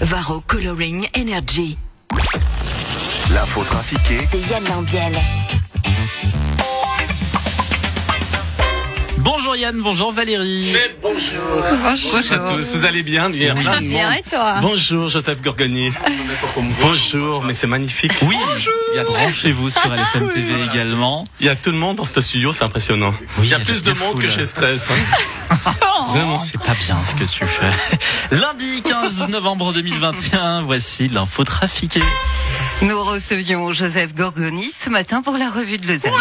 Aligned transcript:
Varro 0.00 0.40
Coloring 0.46 1.06
Energy. 1.16 1.76
L'info 3.32 3.64
trafiquée 3.64 4.20
De 4.32 4.38
Yann 4.50 4.64
Lambiel. 4.68 5.12
Bonjour 9.18 9.56
Yann, 9.56 9.80
bonjour 9.80 10.12
Valérie. 10.12 10.74
bonjour. 11.02 11.38
Bonjour 11.82 12.32
à 12.32 12.38
tous, 12.50 12.74
vous 12.76 12.84
allez 12.84 13.02
bien 13.02 13.28
bien, 13.28 13.54
Bien, 13.80 14.12
et 14.12 14.22
toi 14.22 14.56
Bonjour 14.62 15.08
Joseph 15.08 15.42
Gorgoni. 15.42 15.92
Bonjour, 16.80 17.42
mais 17.44 17.54
c'est 17.54 17.66
magnifique. 17.66 18.12
Oui, 18.22 18.36
il 18.92 18.96
y 18.96 19.00
a 19.00 19.04
Branchez-vous 19.04 19.70
sur 19.70 19.92
LFM 19.92 20.30
TV 20.30 20.52
également. 20.72 21.24
il 21.40 21.46
y 21.46 21.50
a 21.50 21.56
tout 21.56 21.70
le 21.70 21.76
monde 21.76 21.96
dans 21.96 22.04
ce 22.04 22.20
studio, 22.20 22.52
c'est 22.52 22.64
impressionnant. 22.64 23.12
Oui, 23.38 23.46
il 23.46 23.50
y 23.50 23.54
a 23.54 23.58
plus 23.60 23.82
de 23.82 23.92
monde 23.92 24.20
que 24.20 24.28
chez 24.28 24.44
Stress. 24.44 24.88
hein. 24.90 24.94
Vraiment. 26.08 26.38
C'est 26.38 26.58
pas 26.58 26.74
bien 26.74 26.98
ce 27.04 27.14
que 27.14 27.24
tu 27.24 27.46
fais. 27.46 27.70
Lundi 28.36 28.82
15 28.82 29.28
novembre 29.28 29.72
2021, 29.72 30.62
voici 30.62 31.08
l'info 31.08 31.44
trafiquée. 31.44 32.02
Nous 32.82 33.02
recevions 33.04 33.72
Joseph 33.72 34.14
Gorgoni 34.14 34.70
ce 34.70 34.88
matin 34.90 35.22
pour 35.22 35.36
la 35.36 35.48
revue 35.50 35.78
de 35.78 35.86
Lausanne. 35.86 36.00
mais 36.04 36.10
non, 36.12 36.20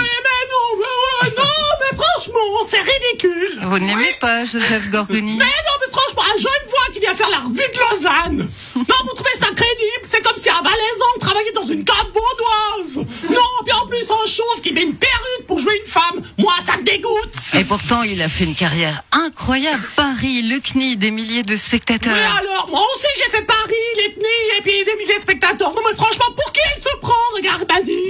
mais, 0.77 1.29
ouais, 1.29 1.35
non, 1.37 1.43
mais 1.79 1.97
franchement, 1.97 2.67
c'est 2.67 2.81
ridicule. 2.81 3.59
Vous 3.63 3.79
ne 3.79 3.87
l'aimez 3.87 4.15
pas, 4.19 4.43
Joseph 4.45 4.89
Gorgoni 4.89 5.37
Mais 5.37 5.45
non, 5.45 5.75
mais 5.79 5.91
franchement, 5.91 6.23
un 6.33 6.37
jeune 6.39 6.66
qui 6.97 7.05
vient 7.05 7.13
faire 7.13 7.29
la 7.29 7.39
revue 7.39 7.55
de 7.55 7.79
Lausanne. 7.79 8.49
Non, 8.75 8.95
vous 9.05 9.13
trouvez 9.15 9.37
ça 9.39 9.47
crédible? 9.47 10.03
C'est 10.05 10.21
comme 10.23 10.35
si 10.37 10.49
un 10.49 10.61
Valaisan 10.61 11.19
travaillait 11.19 11.51
dans 11.51 11.65
une 11.65 11.83
cave 11.83 12.07
vaudoise. 12.13 13.05
Non, 13.29 13.41
puis 13.65 13.73
en 13.73 13.85
plus, 13.87 14.03
un 14.09 14.27
chauve 14.27 14.61
qui 14.61 14.71
met 14.73 14.81
une 14.83 14.95
perruque 14.95 15.45
pour 15.47 15.59
jouer 15.59 15.79
une 15.83 15.89
femme. 15.91 16.21
Moi, 16.37 16.53
ça 16.65 16.77
me 16.77 16.83
dégoûte. 16.83 17.33
Et 17.53 17.63
pourtant, 17.63 18.01
il 18.03 18.21
a 18.21 18.29
fait 18.29 18.45
une 18.45 18.55
carrière 18.55 19.03
incroyable. 19.11 19.83
Paris, 19.95 20.41
le 20.43 20.59
CNI, 20.59 20.97
des 20.97 21.11
milliers 21.11 21.43
de 21.43 21.51
Mais 21.51 21.57
spectateurs. 21.57 22.15
alors, 22.39 22.67
moi 22.69 22.81
aussi, 22.95 23.07
j'ai 23.17 23.29
fait 23.31 23.43
Paris, 23.43 23.73
l'ethnie, 23.97 24.57
et 24.57 24.61
puis 24.61 24.83
des 24.85 24.95
milliers 24.95 25.17
de 25.17 25.21
spectateurs. 25.21 25.73
Non, 25.73 25.81
mais 25.87 25.95
franchement, 25.95 26.25
pour 26.35 26.51
qui 26.51 26.61
elle 26.75 26.81
se 26.81 26.97
prend 26.99 27.13
Regarde. 27.35 27.65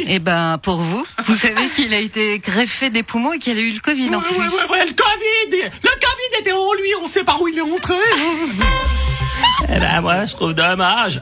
Eh 0.07 0.19
ben, 0.19 0.57
pour 0.61 0.77
vous, 0.77 1.05
vous 1.25 1.35
savez 1.35 1.67
qu'il 1.75 1.93
a 1.93 1.99
été 1.99 2.39
greffé 2.39 2.89
des 2.89 3.03
poumons 3.03 3.33
et 3.33 3.39
qu'il 3.39 3.57
a 3.57 3.61
eu 3.61 3.71
le 3.71 3.79
Covid 3.81 4.07
en 4.15 4.19
Ouais, 4.19 4.27
plus. 4.27 4.37
ouais, 4.37 4.45
ouais, 4.45 4.69
ouais, 4.71 4.85
le 4.85 4.93
Covid, 4.93 5.61
le 5.83 5.89
Covid 5.89 6.16
lui, 6.87 6.93
on 7.03 7.07
sait 7.07 7.23
par 7.23 7.41
où 7.41 7.47
il 7.47 7.57
est 7.57 7.61
entré. 7.61 7.95
Eh 9.69 9.79
ben 9.79 10.01
moi 10.01 10.25
je 10.25 10.33
trouve 10.33 10.53
dommage. 10.53 11.21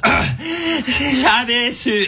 Si 0.87 1.21
j'avais 1.21 1.71
su, 1.71 2.07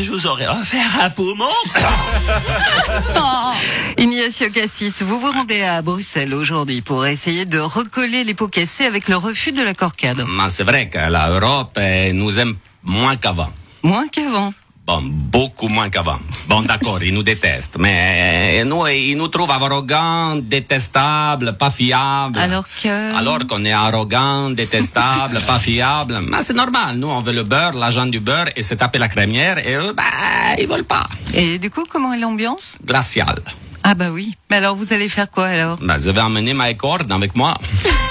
je 0.00 0.10
vous 0.10 0.26
aurais 0.26 0.46
offert 0.46 1.00
un 1.00 1.10
poumon. 1.10 1.46
Ignacio 3.98 4.50
Cassis, 4.50 5.02
vous 5.02 5.20
vous 5.20 5.32
rendez 5.32 5.62
à 5.62 5.82
Bruxelles 5.82 6.34
aujourd'hui 6.34 6.82
pour 6.82 7.06
essayer 7.06 7.46
de 7.46 7.58
recoller 7.58 8.24
les 8.24 8.34
pots 8.34 8.48
cassés 8.48 8.84
avec 8.84 9.08
le 9.08 9.16
refus 9.16 9.52
de 9.52 9.62
la 9.62 9.74
corcade. 9.74 10.24
Mais 10.28 10.50
c'est 10.50 10.64
vrai 10.64 10.88
que 10.88 10.98
l'Europe 10.98 11.78
nous 12.12 12.38
aime 12.38 12.56
moins 12.82 13.16
qu'avant. 13.16 13.50
Moins 13.82 14.08
qu'avant. 14.08 14.52
Bon, 14.88 15.02
beaucoup 15.04 15.68
moins 15.68 15.90
qu'avant. 15.90 16.18
Bon, 16.48 16.62
d'accord, 16.62 17.02
ils 17.02 17.12
nous 17.12 17.22
détestent, 17.22 17.76
mais 17.78 18.64
nous, 18.64 18.86
ils 18.86 19.16
nous 19.18 19.28
trouvent 19.28 19.50
arrogants, 19.50 20.36
détestables, 20.36 21.58
pas 21.58 21.68
fiables. 21.68 22.38
Alors 22.38 22.64
que... 22.66 23.14
Alors 23.14 23.46
qu'on 23.46 23.66
est 23.66 23.72
arrogant, 23.72 24.48
détestable, 24.48 25.42
pas 25.46 25.58
fiable. 25.58 26.20
Mais 26.22 26.42
c'est 26.42 26.56
normal, 26.56 26.96
nous, 26.96 27.08
on 27.08 27.20
veut 27.20 27.34
le 27.34 27.42
beurre, 27.42 27.74
l'argent 27.74 28.06
du 28.06 28.18
beurre, 28.18 28.48
et 28.56 28.62
se 28.62 28.76
taper 28.76 28.96
la 28.96 29.08
crémière, 29.08 29.58
et 29.58 29.74
eux, 29.74 29.92
bah, 29.92 30.56
ils 30.58 30.66
veulent 30.66 30.84
pas. 30.84 31.06
Et 31.34 31.58
du 31.58 31.70
coup, 31.70 31.84
comment 31.86 32.14
est 32.14 32.18
l'ambiance? 32.18 32.78
Glacial. 32.82 33.42
Ah 33.82 33.92
bah 33.92 34.08
oui. 34.10 34.36
Mais 34.48 34.56
alors, 34.56 34.74
vous 34.74 34.94
allez 34.94 35.10
faire 35.10 35.30
quoi 35.30 35.48
alors? 35.48 35.76
Bah, 35.82 35.96
je 36.00 36.10
vais 36.10 36.22
emmener 36.22 36.54
ma 36.54 36.72
corde 36.72 37.12
avec 37.12 37.36
moi. 37.36 37.58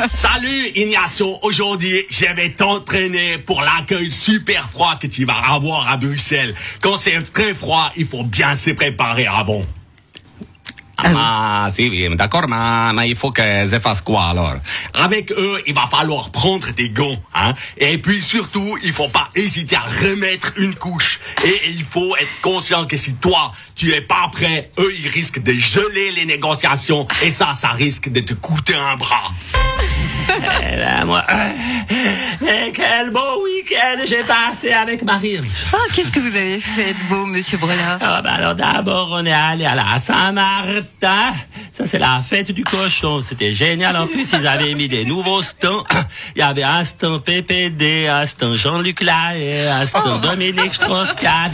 Salut 0.14 0.70
Ignacio, 0.74 1.38
aujourd'hui 1.42 2.06
je 2.08 2.24
vais 2.34 2.50
t'entraîner 2.50 3.38
pour 3.38 3.60
l'accueil 3.62 4.10
super 4.10 4.68
froid 4.70 4.96
que 5.00 5.06
tu 5.06 5.24
vas 5.24 5.38
avoir 5.38 5.88
à 5.88 5.96
Bruxelles. 5.96 6.54
Quand 6.80 6.96
c'est 6.96 7.20
très 7.32 7.54
froid, 7.54 7.90
il 7.96 8.06
faut 8.06 8.22
bien 8.22 8.54
se 8.54 8.70
préparer 8.70 9.26
avant. 9.26 9.62
Ah, 11.02 11.68
si, 11.70 11.88
oui, 11.88 12.14
d'accord, 12.14 12.46
mais, 12.46 12.92
mais 12.92 13.08
il 13.08 13.16
faut 13.16 13.30
que 13.30 13.42
je 13.42 13.80
fasse 13.80 14.02
quoi, 14.02 14.28
alors? 14.28 14.56
Avec 14.92 15.32
eux, 15.32 15.62
il 15.66 15.72
va 15.72 15.86
falloir 15.90 16.30
prendre 16.30 16.70
des 16.72 16.90
gants, 16.90 17.16
hein. 17.34 17.54
Et 17.78 17.96
puis 17.96 18.22
surtout, 18.22 18.76
il 18.84 18.92
faut 18.92 19.08
pas 19.08 19.30
hésiter 19.34 19.76
à 19.76 19.80
remettre 19.80 20.52
une 20.58 20.74
couche. 20.74 21.18
Et 21.42 21.58
il 21.70 21.84
faut 21.84 22.14
être 22.16 22.40
conscient 22.42 22.86
que 22.86 22.98
si 22.98 23.14
toi, 23.14 23.52
tu 23.74 23.92
es 23.94 24.02
pas 24.02 24.28
prêt, 24.30 24.70
eux, 24.78 24.92
ils 24.94 25.08
risquent 25.08 25.42
de 25.42 25.54
geler 25.54 26.10
les 26.12 26.26
négociations. 26.26 27.08
Et 27.22 27.30
ça, 27.30 27.54
ça 27.54 27.70
risque 27.70 28.10
de 28.10 28.20
te 28.20 28.34
coûter 28.34 28.74
un 28.74 28.96
bras. 28.96 29.24
Ben, 30.38 31.04
moi, 31.06 31.24
mais 32.40 32.72
quel 32.74 33.10
beau 33.10 33.42
week-end 33.44 34.02
j'ai 34.04 34.22
passé 34.22 34.72
avec 34.72 35.02
Marie. 35.02 35.40
Ah, 35.72 35.76
qu'est-ce 35.92 36.12
que 36.12 36.20
vous 36.20 36.36
avez 36.36 36.60
fait 36.60 36.92
de 36.92 37.08
beau, 37.08 37.26
monsieur 37.26 37.58
Brelard? 37.58 37.98
Ah 38.00 38.22
bah 38.22 38.32
alors 38.34 38.54
d'abord 38.54 39.10
on 39.12 39.24
est 39.24 39.32
allé 39.32 39.64
à 39.64 39.74
la 39.74 39.98
Saint-Martin. 39.98 41.32
Ça 41.72 41.84
c'est 41.86 41.98
la 41.98 42.20
fête 42.22 42.52
du 42.52 42.64
cochon. 42.64 43.20
C'était 43.26 43.52
génial. 43.52 43.96
En 43.96 44.06
plus 44.06 44.32
ils 44.32 44.46
avaient 44.46 44.74
mis 44.74 44.88
des 44.88 45.04
nouveaux 45.04 45.42
stands. 45.42 45.84
Il 46.36 46.40
y 46.40 46.42
avait 46.42 46.62
un 46.62 46.84
stand 46.84 47.22
PPD, 47.22 48.06
un 48.06 48.26
stand 48.26 48.56
Jean-Luc 48.56 49.00
Lahaye, 49.00 49.68
un 49.68 49.86
stand 49.86 50.20
Dominique 50.20 50.74
Strauss-Kahn, 50.74 51.52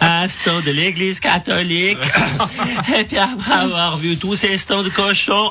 un 0.00 0.28
stand 0.28 0.64
de 0.64 0.70
l'Église 0.70 1.20
catholique. 1.20 1.98
Et 2.98 3.04
puis 3.04 3.18
après 3.18 3.52
avoir 3.52 3.96
vu 3.96 4.16
tous 4.16 4.36
ces 4.36 4.56
stands 4.58 4.82
de 4.82 4.88
cochons, 4.88 5.50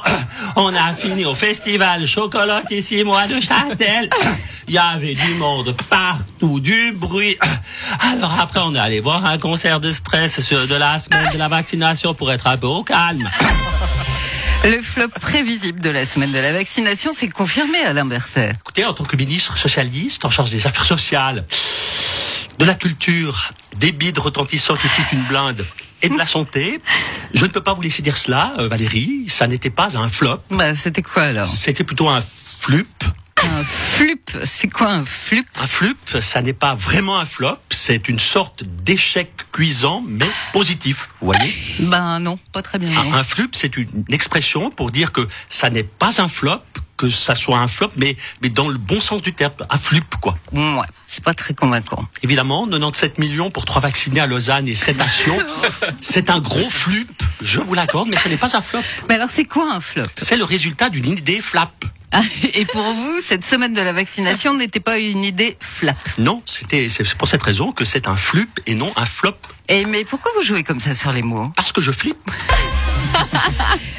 on 0.56 0.74
a 0.74 0.94
fini 0.94 1.26
au 1.26 1.36
festival 1.36 2.06
Chocolatissimo 2.62 3.16
de 3.28 3.40
Châtel. 3.40 4.10
Il 4.68 4.74
y 4.74 4.78
avait 4.78 5.16
du 5.16 5.34
monde 5.36 5.76
partout, 5.90 6.60
du 6.60 6.92
bruit. 6.94 7.38
Alors 8.00 8.40
après, 8.40 8.60
on 8.64 8.76
est 8.76 8.80
allé 8.80 9.00
voir 9.00 9.26
un 9.26 9.38
concert 9.38 9.80
de 9.80 9.92
stress 9.92 10.40
sur 10.42 10.68
de 10.68 10.76
la 10.76 11.00
semaine 11.00 11.32
de 11.34 11.38
la 11.38 11.48
vaccination 11.48 12.14
pour 12.14 12.32
être 12.32 12.48
un 12.48 12.58
peu 12.58 12.68
au 12.68 12.84
calme. 12.84 13.30
Le 14.64 14.80
flop 14.82 15.08
prévisible 15.20 15.80
de 15.80 15.90
la 15.90 16.06
semaine 16.06 16.32
de 16.32 16.38
la 16.38 16.54
vaccination 16.54 17.14
s'est 17.14 17.30
confirmé, 17.30 17.80
Alain 17.80 18.06
Berset. 18.06 18.54
Écoutez, 18.60 18.86
en 18.86 18.94
tant 18.94 19.04
que 19.06 19.16
ministre 19.16 19.58
socialiste 19.58 20.24
en 20.24 20.30
charge 20.30 20.52
des 20.52 20.68
affaires 20.68 20.86
sociales, 20.86 21.46
de 22.60 22.66
la 22.66 22.76
culture, 22.76 23.50
des 23.78 23.92
bides 23.92 24.20
retentissants 24.20 24.76
qui 24.76 24.88
coûtent 24.88 25.14
une 25.14 25.24
blinde 25.24 25.66
et 26.04 26.10
de 26.10 26.18
la 26.18 26.28
santé, 26.28 26.80
je 27.34 27.44
ne 27.44 27.50
peux 27.50 27.62
pas 27.62 27.74
vous 27.74 27.82
laisser 27.82 28.04
dire 28.04 28.18
cela, 28.18 28.54
euh, 28.60 28.68
Valérie. 28.68 29.26
Ça 29.28 29.48
n'était 29.48 29.70
pas 29.72 29.98
un 29.98 30.10
flop, 30.10 30.38
Bah, 30.52 30.76
c'était 30.76 31.02
quoi 31.02 31.24
alors? 31.24 31.48
C'était 31.48 31.84
plutôt 31.84 32.08
un 32.10 32.22
flup. 32.62 32.88
Un 33.44 33.64
flup. 33.64 34.38
C'est 34.46 34.68
quoi 34.68 34.92
un 34.92 35.04
flup? 35.04 35.48
Un 35.60 35.66
flup, 35.66 35.98
ça 36.22 36.44
n'est 36.44 36.54
pas 36.54 36.76
vraiment 36.76 37.20
un 37.20 37.26
flop, 37.26 37.58
c'est 37.72 38.08
une 38.08 38.20
sorte 38.20 38.64
d'échec 38.64 39.32
cuisant, 39.52 40.04
mais 40.08 40.28
positif. 40.54 41.10
Vous 41.20 41.26
voyez? 41.34 41.52
Ben 41.80 42.20
non, 42.20 42.38
pas 42.54 42.62
très 42.62 42.78
bien. 42.78 42.92
non. 42.92 43.14
Un 43.16 43.24
flup, 43.24 43.56
c'est 43.56 43.78
une 43.78 44.06
expression 44.10 44.70
pour 44.70 44.92
dire 44.92 45.12
que 45.12 45.28
ça 45.50 45.72
n'est 45.72 45.82
pas 45.84 46.22
un 46.22 46.28
flop, 46.28 46.62
que 47.02 47.10
ça 47.10 47.36
soit 47.36 47.58
un 47.58 47.68
flop, 47.68 47.92
mais, 47.98 48.16
mais 48.42 48.50
dans 48.50 48.68
le 48.70 48.78
bon 48.78 49.02
sens 49.02 49.22
du 49.22 49.34
terme. 49.34 49.54
Un 49.70 49.78
flup, 49.78 50.16
quoi. 50.22 50.38
Ouais, 50.54 50.86
c'est 51.08 51.24
pas 51.24 51.34
très 51.34 51.54
convaincant. 51.54 52.06
Évidemment, 52.24 52.66
97 52.68 53.18
millions 53.18 53.50
pour 53.50 53.66
trois 53.66 53.82
vaccinés 53.82 54.20
à 54.20 54.28
Lausanne 54.28 54.68
et 54.68 54.76
7 54.76 55.02
à 55.02 55.08
Sion. 55.08 55.38
c'est 56.02 56.30
un 56.30 56.40
gros 56.40 56.70
flup, 56.70 57.10
je 57.42 57.60
vous 57.60 57.74
l'accorde, 57.74 58.08
mais 58.10 58.18
ce 58.18 58.30
n'est 58.30 58.38
pas 58.38 58.56
un 58.56 58.62
flop. 58.62 58.82
Mais 59.10 59.16
alors, 59.16 59.30
c'est 59.32 59.46
quoi 59.46 59.74
un 59.74 59.82
flop? 59.82 60.04
C'est 60.18 60.38
le 60.38 60.44
résultat 60.44 60.90
d'une 60.90 61.08
idée 61.10 61.42
flap. 61.42 61.72
Ah, 62.14 62.22
Et 62.54 62.66
pour 62.66 62.84
vous, 62.84 63.22
cette 63.22 63.46
semaine 63.46 63.74
de 63.74 63.82
la 63.82 63.94
vaccination 63.94 64.54
n'était 64.54 64.82
pas 64.82 64.98
une 64.98 65.24
idée 65.24 65.58
flap? 65.62 65.98
Non, 66.18 66.42
c'était, 66.46 66.90
c'est 66.90 67.16
pour 67.16 67.28
cette 67.28 67.42
raison 67.42 67.72
que 67.72 67.86
c'est 67.86 68.08
un 68.08 68.18
flup 68.18 68.60
et 68.68 68.76
non 68.76 68.92
un 68.98 69.06
flop. 69.06 69.38
Et 69.70 69.86
mais 69.86 70.04
pourquoi 70.04 70.32
vous 70.36 70.44
jouez 70.44 70.64
comme 70.64 70.82
ça 70.82 70.94
sur 70.94 71.14
les 71.14 71.22
mots? 71.22 71.52
Parce 71.56 71.72
que 71.72 71.80
je 71.82 71.92
flippe. 71.92 72.30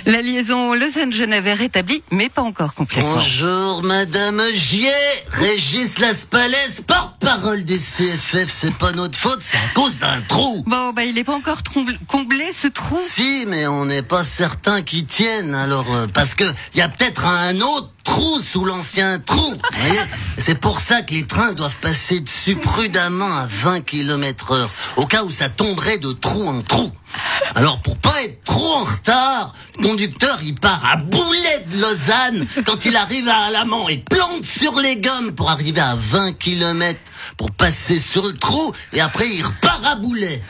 La 0.07 0.21
liaison 0.21 0.75
Lausanne-Genève 0.75 1.47
est 1.47 1.55
rétablie, 1.55 2.03
mais 2.11 2.29
pas 2.29 2.43
encore 2.43 2.75
complètement. 2.75 3.15
Bonjour 3.15 3.83
Madame 3.85 4.43
Gier, 4.53 4.91
Régis 5.31 5.99
Laspalès, 5.99 6.83
porte-parole 6.87 7.65
des 7.65 7.79
CFF, 7.79 8.49
c'est 8.49 8.75
pas 8.75 8.93
notre 8.93 9.17
faute, 9.17 9.39
c'est 9.43 9.57
à 9.57 9.69
cause 9.75 9.99
d'un 9.99 10.21
trou. 10.23 10.65
Bon, 10.67 10.93
bah 10.93 11.05
il 11.05 11.17
est 11.19 11.25
pas 11.25 11.37
encore 11.37 11.63
comblé 12.09 12.53
ce 12.53 12.67
trou? 12.67 12.99
Si, 13.01 13.45
mais 13.47 13.69
on 13.69 13.85
n'est 13.85 14.03
pas 14.03 14.25
certain 14.25 14.83
qu'il 14.83 15.05
tienne, 15.05 15.55
alors 15.55 15.87
euh, 15.95 16.07
parce 16.13 16.35
que 16.35 16.45
y 16.75 16.81
a 16.81 16.89
peut-être 16.89 17.25
un 17.25 17.61
autre 17.61 17.91
trou 18.13 18.43
sous 18.43 18.67
l'ancien 18.67 19.19
trou. 19.21 19.55
C'est 20.37 20.55
pour 20.55 20.81
ça 20.81 21.01
que 21.01 21.15
les 21.15 21.27
trains 21.27 21.55
doivent 21.55 21.79
passer 21.81 22.21
dessus 22.21 22.57
prudemment 22.57 23.39
à 23.39 23.47
20 23.47 23.81
km 23.81 24.53
heure, 24.53 24.71
au 24.97 25.07
cas 25.07 25.25
où 25.25 25.31
ça 25.31 25.49
tomberait 25.49 25.97
de 25.97 26.13
trou 26.13 26.47
en 26.47 26.61
trou. 26.61 26.93
Alors 27.55 27.81
pour 27.81 27.97
pas 27.97 28.23
être 28.23 28.45
trop 28.45 28.75
en 28.75 28.85
retard, 28.85 29.55
le 29.79 29.89
conducteur 29.89 30.41
il 30.43 30.55
part 30.55 30.85
à 30.85 30.97
boulet 30.97 31.65
de 31.73 31.81
Lausanne 31.81 32.47
quand 32.67 32.85
il 32.85 32.97
arrive 32.97 33.29
à 33.29 33.47
Alamant 33.47 33.89
et 33.89 33.99
plante 33.99 34.45
sur 34.45 34.79
les 34.79 34.97
gommes 34.97 35.35
pour 35.35 35.51
arriver 35.51 35.81
à 35.81 35.95
20 35.95 36.33
km 36.33 37.01
pour 37.37 37.51
passer 37.51 37.99
sur 37.99 38.27
le 38.27 38.33
trou 38.35 38.73
et 38.93 39.01
après 39.01 39.29
il 39.29 39.43
repart 39.43 39.85
à 39.85 39.97
boulet. 39.97 40.43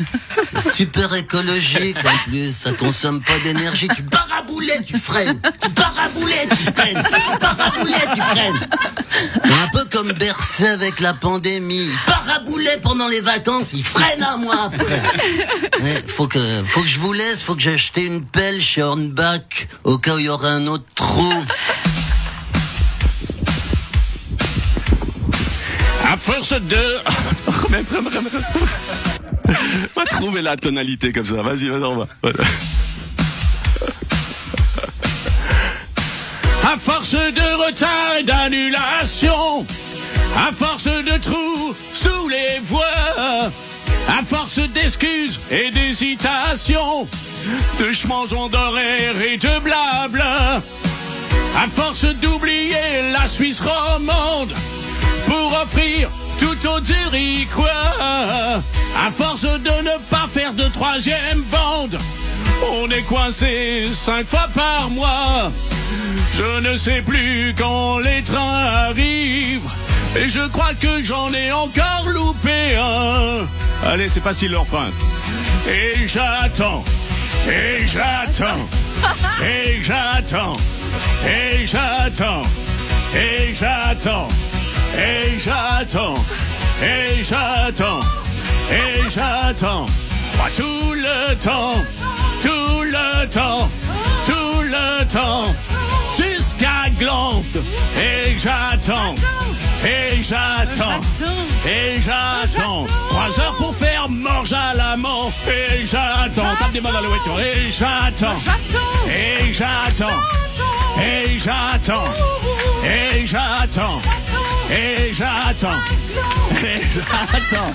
C'est 0.45 0.73
super 0.73 1.15
écologique 1.15 1.97
en 2.05 2.31
plus, 2.31 2.55
ça 2.55 2.73
consomme 2.73 3.23
pas 3.23 3.39
d'énergie. 3.41 3.89
Tu 3.95 4.03
pars 4.03 4.29
à 4.37 4.43
boulet, 4.43 4.83
tu 4.85 4.97
freines. 4.99 5.41
Tu 5.61 5.71
pars 5.71 5.95
à 5.99 6.09
boulet, 6.09 6.49
tu 6.51 6.73
freines. 6.73 7.03
Tu 7.03 7.39
pars 7.39 7.57
à 7.59 7.71
boulet, 7.71 8.05
tu 8.15 8.21
freines. 8.21 8.69
C'est 9.43 9.53
un 9.53 9.69
peu 9.73 9.85
comme 9.87 10.13
Bercé 10.13 10.67
avec 10.67 11.01
la 11.01 11.15
pandémie. 11.15 11.91
Il 11.91 11.99
part 12.07 12.25
à 12.35 12.39
boulet 12.41 12.79
pendant 12.83 13.09
les 13.09 13.21
vacances, 13.21 13.73
il 13.73 13.85
freine 13.85 14.23
à 14.23 14.37
moi 14.37 14.57
après. 14.65 15.03
Mais 15.83 16.03
faut 16.07 16.27
que, 16.27 16.39
je 16.87 16.99
vous 16.99 17.13
laisse, 17.13 17.43
faut 17.43 17.55
que 17.55 17.61
j'ai 17.61 17.75
acheté 17.75 18.03
une 18.03 18.25
pelle 18.25 18.61
chez 18.61 18.83
Hornbach 18.83 19.69
au 19.85 19.99
cas 19.99 20.15
où 20.15 20.19
il 20.19 20.27
y 20.27 20.29
aura 20.29 20.49
un 20.49 20.67
autre 20.67 20.85
trou. 20.95 21.33
De... 26.61 26.77
Remets. 27.47 27.83
Va 29.97 30.05
trouver 30.05 30.43
la 30.43 30.57
tonalité 30.57 31.13
comme 31.13 31.25
ça. 31.25 31.43
Vas-y, 31.43 31.69
vas-y, 31.69 31.83
on 31.83 31.97
va. 31.97 32.07
À 36.65 36.77
force 36.79 37.15
de 37.15 37.67
retard 37.67 38.17
et 38.19 38.23
d'annulation, 38.23 39.67
à 40.37 40.53
force 40.53 40.85
de 40.85 41.19
trous 41.21 41.75
sous 41.93 42.29
les 42.29 42.61
voies, 42.65 43.51
à 44.09 44.23
force 44.25 44.59
d'excuses 44.59 45.41
et 45.51 45.71
d'hésitations, 45.71 47.07
de 47.81 47.93
changements 47.93 48.49
d'horaire 48.49 49.21
et 49.21 49.37
de 49.37 49.59
blabla, 49.61 50.63
à 51.57 51.69
force 51.69 52.05
d'oublier 52.05 53.11
la 53.13 53.27
Suisse 53.27 53.61
romande 53.61 54.55
pour 55.27 55.53
offrir 55.63 56.09
tout 56.43 56.69
au 56.69 56.85
Zurichois, 56.85 57.69
à 59.07 59.11
force 59.13 59.45
de 59.45 59.83
ne 59.83 59.97
pas 60.11 60.27
faire 60.29 60.53
de 60.53 60.65
troisième 60.65 61.41
bande, 61.53 61.99
on 62.73 62.91
est 62.91 63.03
coincé 63.03 63.87
cinq 63.95 64.27
fois 64.27 64.49
par 64.53 64.91
mois. 64.91 65.53
Je 66.35 66.61
ne 66.61 66.77
sais 66.77 67.01
plus 67.03 67.55
quand 67.57 67.99
les 67.99 68.23
trains 68.23 68.65
arrivent. 68.89 69.71
Et 70.17 70.29
je 70.29 70.47
crois 70.49 70.75
que 70.75 71.03
j'en 71.05 71.33
ai 71.33 71.53
encore 71.53 72.07
loupé 72.09 72.77
un. 72.77 73.47
Allez, 73.87 74.09
c'est 74.09 74.21
facile 74.21 74.53
l'enfrein. 74.53 74.91
Et 75.69 76.09
j'attends. 76.09 76.83
Et 77.49 77.87
j'attends. 77.87 78.69
Et 79.43 79.83
j'attends. 79.83 80.57
Et 81.25 81.67
j'attends. 81.67 82.43
Et 83.15 83.55
j'attends. 83.55 84.29
Et 84.97 85.39
j'attends. 85.39 86.15
Et 86.83 87.23
j'attends. 87.23 88.01
Et 88.71 89.11
j'attends. 89.11 89.87
Tout 90.57 90.95
le 90.95 91.35
temps. 91.37 91.75
Tout 92.43 92.83
le 92.83 93.29
temps. 93.29 93.69
Tout 94.27 94.63
le 94.63 95.05
temps 95.07 95.47
jusqu'à 96.17 96.89
Glande. 96.99 97.45
Et 97.99 98.39
j'attends, 98.39 99.15
et 99.85 100.23
j'attends, 100.23 101.01
et 101.67 102.01
j'attends. 102.01 102.87
Trois 103.09 103.41
heures 103.41 103.57
pour 103.57 103.75
faire 103.75 104.09
morge 104.09 104.53
à 104.53 104.75
l'amant. 104.75 105.33
Et 105.49 105.87
j'attends, 105.87 106.55
tape 106.59 106.73
des 106.73 106.81
mains 106.81 106.93
dans 106.93 107.01
la 107.01 107.09
voiture. 107.09 107.41
Et 107.41 107.71
j'attends, 107.71 108.37
et 109.09 109.53
j'attends, 109.53 110.21
et 111.01 111.39
j'attends, 111.39 112.05
et 112.85 113.27
j'attends, 113.27 114.01
et 114.73 115.15
j'attends, 115.15 115.81
et 116.63 116.83
j'attends, 116.93 117.73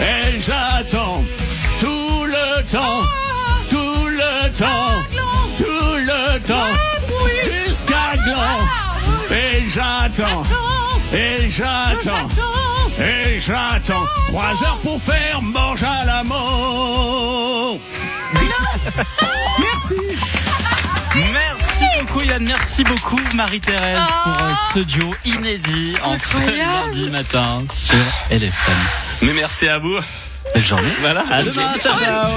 et 0.00 0.40
j'attends. 0.40 1.24
Tout 1.80 2.24
le 2.24 2.62
temps, 2.70 3.02
tout 3.70 4.06
le 4.08 4.50
temps, 4.52 4.92
tout 5.56 5.96
le 6.10 6.38
temps 6.40 6.72
jusqu'à 7.44 8.16
Gland. 8.24 8.60
Et 9.30 9.68
j'attends, 9.70 10.42
et 11.12 11.50
j'attends, 11.50 12.28
et 12.98 13.40
j'attends. 13.40 14.06
Trois 14.28 14.62
heures 14.64 14.78
pour 14.82 15.00
faire 15.00 15.40
mange 15.42 15.82
à 15.82 16.04
la 16.04 16.24
mort. 16.24 17.15
Merci 22.40 22.84
beaucoup 22.84 23.18
Marie-Thérèse 23.34 23.98
ah. 23.98 24.22
pour 24.22 24.32
euh, 24.32 24.52
ce 24.74 24.78
duo 24.80 25.14
inédit 25.24 25.94
en 26.02 26.16
ce 26.18 26.38
lundi 26.38 27.08
matin 27.10 27.64
sur 27.72 27.96
LFM. 28.30 28.76
Mais 29.22 29.32
merci 29.32 29.68
à 29.68 29.78
vous. 29.78 29.96
Belle 30.54 30.64
journée. 30.64 30.92
Voilà. 31.00 31.24
Ciao, 31.24 31.98
ciao. 31.98 32.30